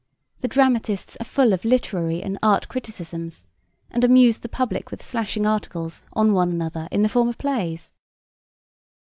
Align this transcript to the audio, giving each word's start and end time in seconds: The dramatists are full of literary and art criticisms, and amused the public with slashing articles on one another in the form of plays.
The 0.39 0.47
dramatists 0.47 1.15
are 1.21 1.25
full 1.25 1.53
of 1.53 1.63
literary 1.63 2.23
and 2.23 2.39
art 2.41 2.67
criticisms, 2.67 3.45
and 3.91 4.03
amused 4.03 4.41
the 4.41 4.49
public 4.49 4.89
with 4.89 5.03
slashing 5.03 5.45
articles 5.45 6.01
on 6.13 6.33
one 6.33 6.49
another 6.49 6.87
in 6.91 7.03
the 7.03 7.07
form 7.09 7.27
of 7.29 7.37
plays. 7.37 7.93